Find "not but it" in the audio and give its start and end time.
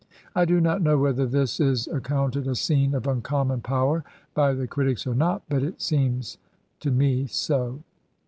5.13-5.79